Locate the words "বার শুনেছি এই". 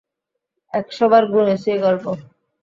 1.11-1.79